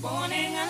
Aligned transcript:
Morning. 0.00 0.61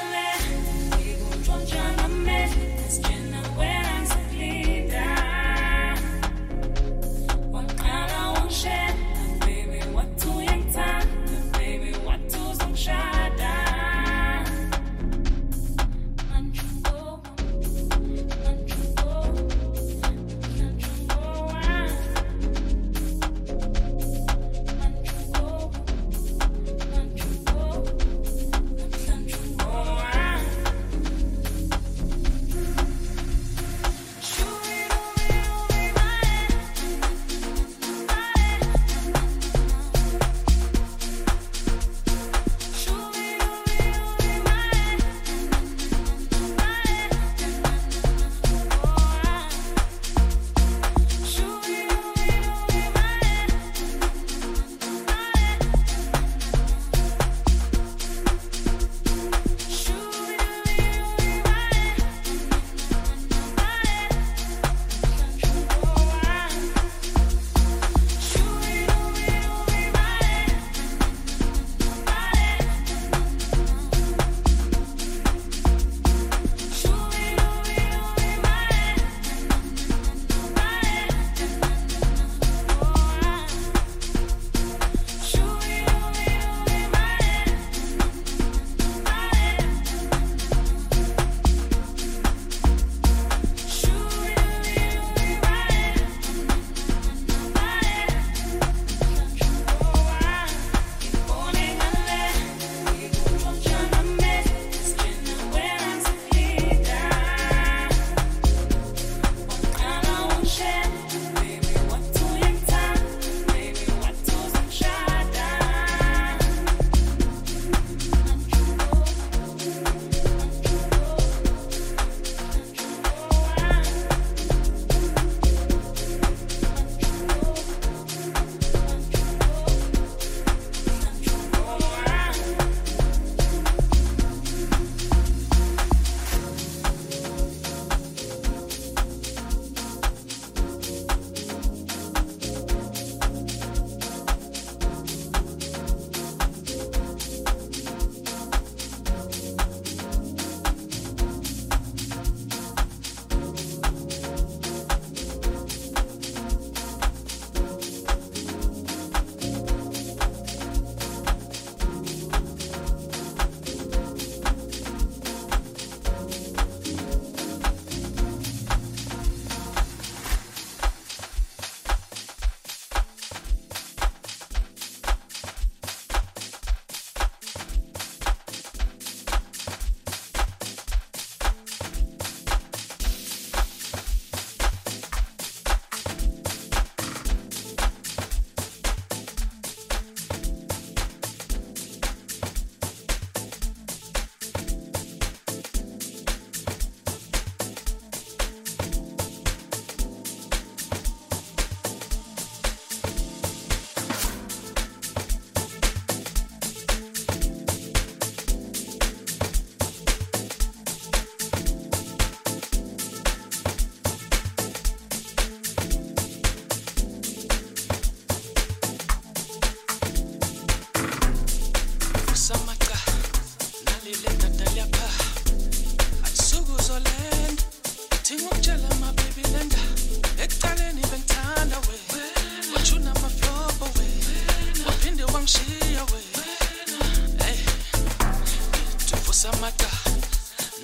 ngamaka 239.53 239.87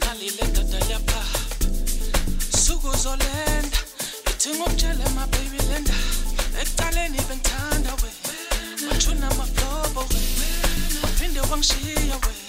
nalile 0.01 0.43
dada 0.55 0.79
yapha 0.91 1.23
suku 2.65 2.91
zolenda 3.03 3.79
ithi 4.31 4.51
ngomtshele 4.57 5.05
mababy 5.17 5.59
lenda. 5.69 5.95
Ekuqaleni 6.61 7.19
bengithanda 7.29 7.93
we 8.03 8.11
wathuna 8.89 9.29
maflobo 9.39 10.01
we 10.11 10.21
waphinde 11.03 11.41
wangishiya 11.51 12.17
we. 12.25 12.48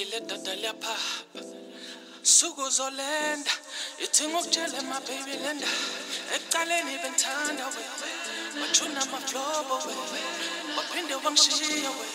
Nalile 0.00 0.20
dada 0.26 0.54
lyapha 0.54 0.96
suku 2.22 2.62
zolenda 2.70 3.52
ithinga 4.04 4.38
ukutshela 4.40 4.80
mabebi 4.82 5.34
lenda. 5.42 5.66
Ekucaleni 6.34 6.96
bengithanda 7.02 7.66
we. 7.74 7.82
Wajuna 8.60 9.00
amaflobo 9.02 9.76
we. 9.86 9.94
Waphinde 10.76 11.14
wangishiya 11.24 11.90
we 11.98 12.06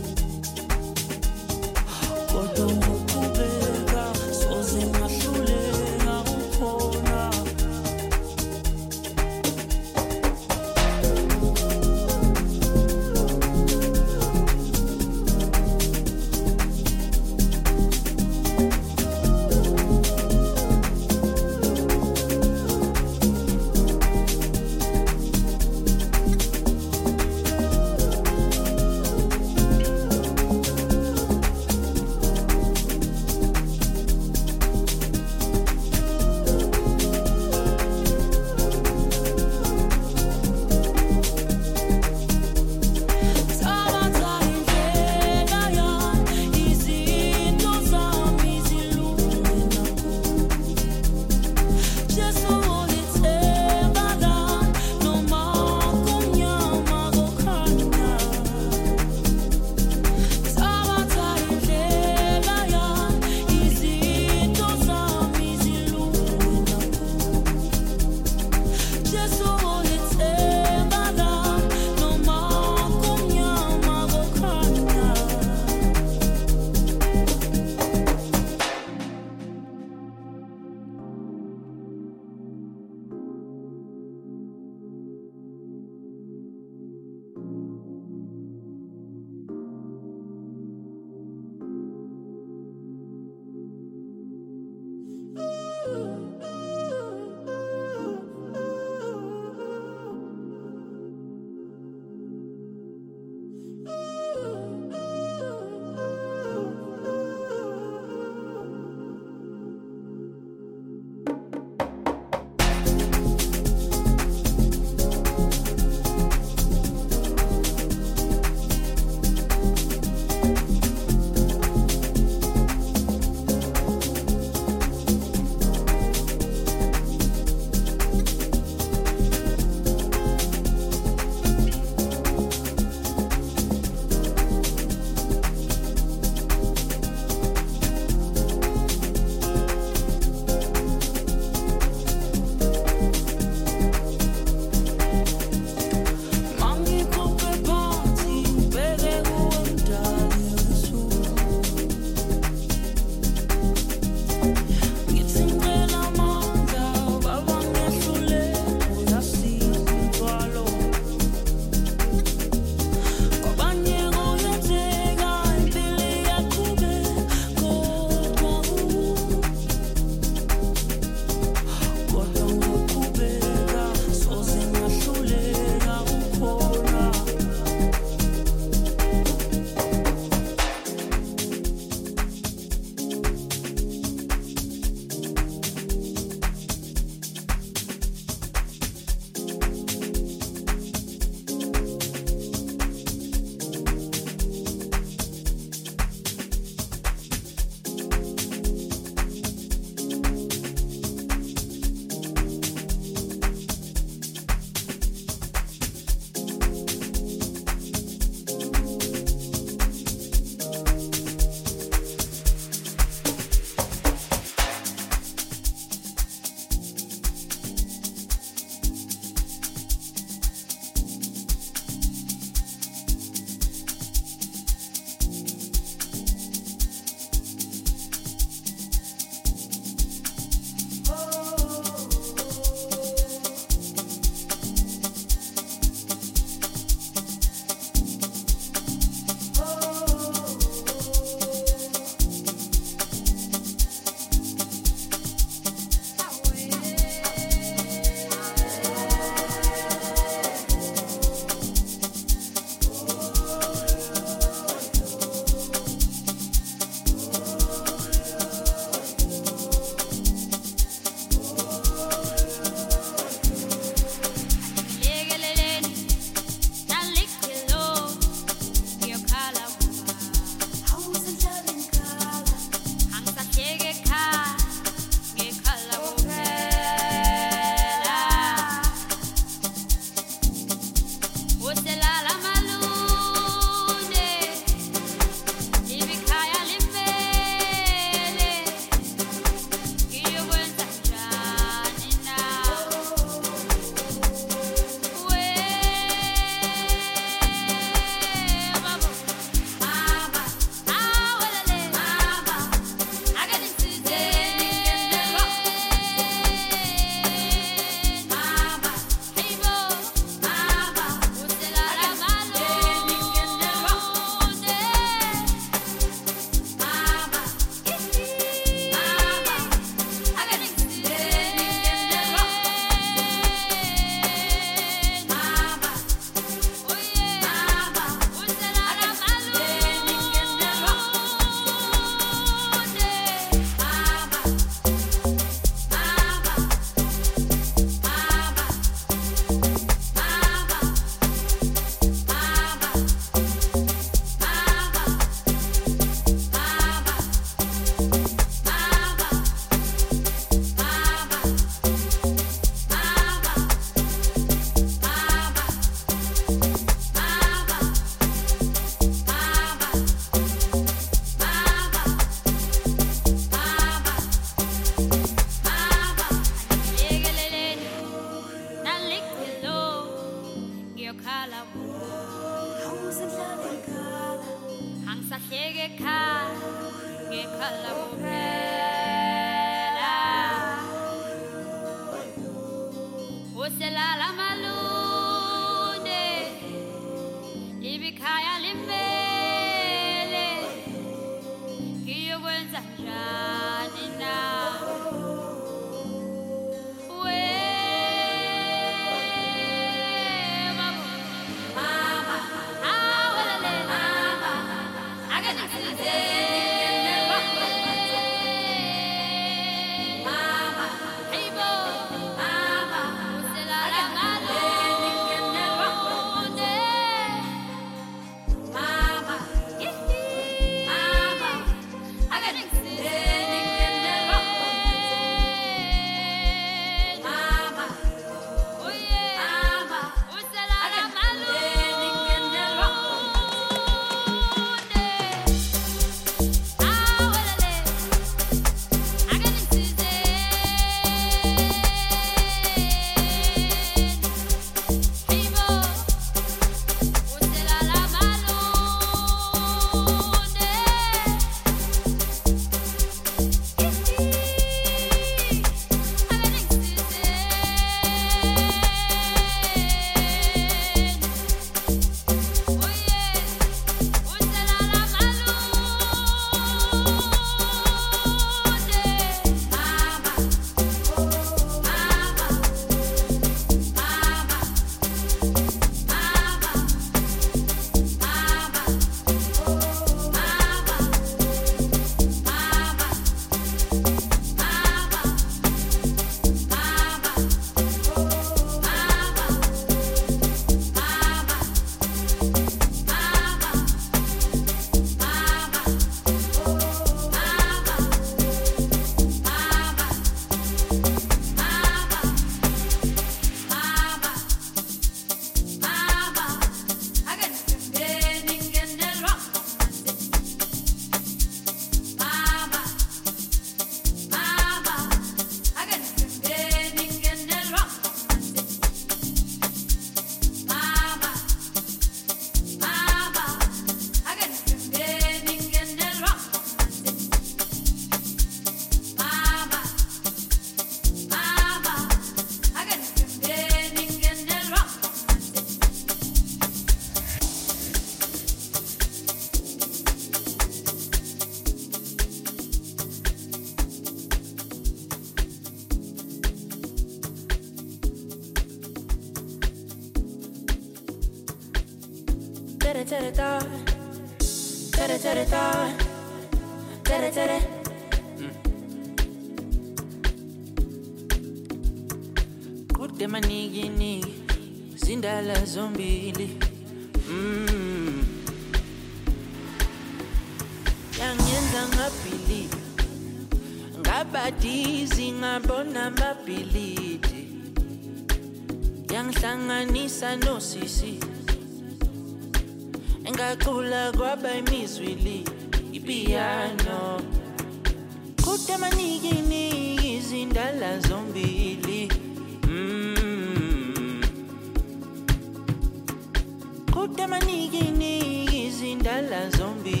Put 597.11 597.17
them 597.17 597.33
a 597.33 597.39
nigga 597.39 597.91
niggas 597.91 598.81
in 598.81 598.99
dollar 598.99 599.51
zombie. 599.51 600.00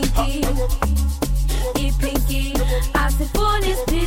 pinky, 0.00 0.42
pinky. 1.98 2.54
I 2.94 3.10
said, 3.10 3.28
for 3.30 3.60
pinky. 3.86 3.97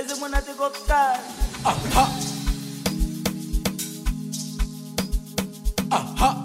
guys 0.00 0.16
mo 0.16 0.32
natin 0.32 0.56
koptar. 0.56 1.20
Aha! 1.60 2.04
Aha! 5.92 6.39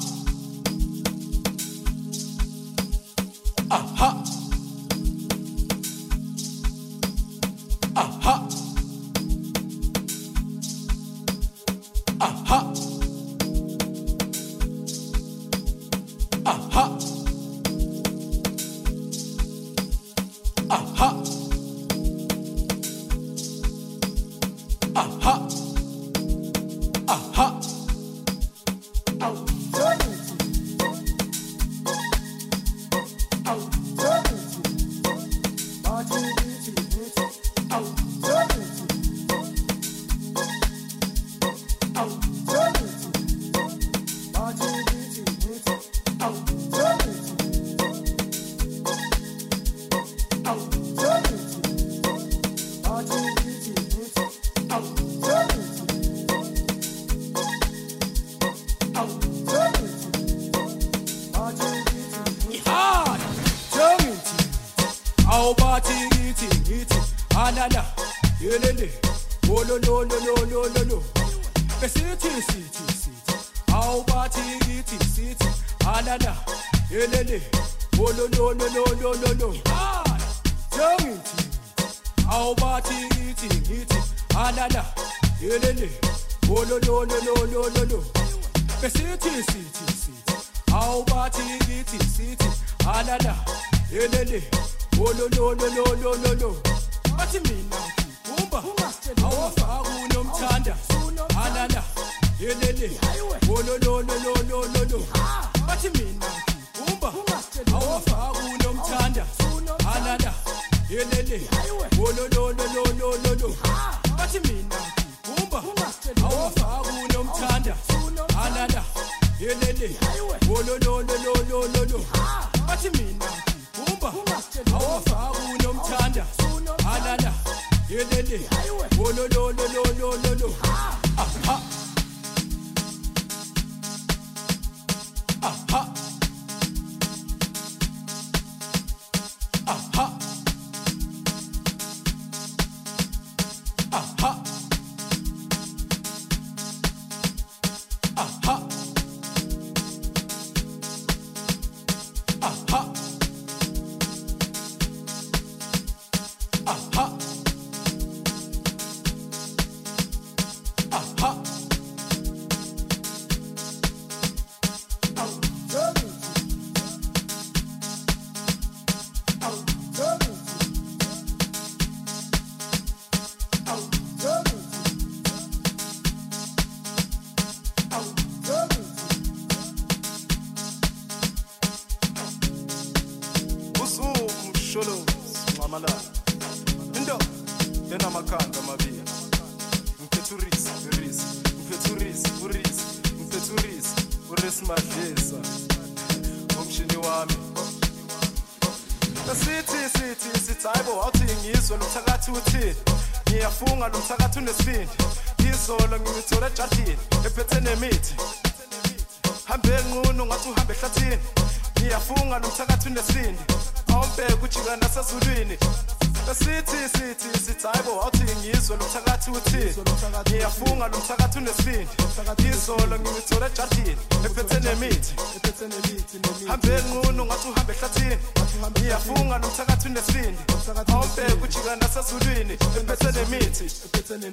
you 114.35 114.41
mean 114.41 114.67
now? 114.69 115.04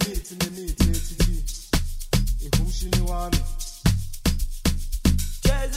Nemithi 0.02 0.34
nemithi 0.34 0.90
ethi 0.90 1.44
ihumshini 2.46 3.00
wami. 3.10 3.40
Jazz 5.44 5.76